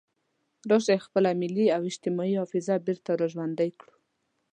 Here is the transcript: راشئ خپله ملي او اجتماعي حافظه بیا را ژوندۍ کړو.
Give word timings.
راشئ 0.69 0.97
خپله 1.05 1.29
ملي 1.41 1.67
او 1.75 1.81
اجتماعي 1.89 2.35
حافظه 2.41 2.75
بیا 2.85 3.13
را 3.19 3.25
ژوندۍ 3.33 3.71
کړو. 3.79 3.93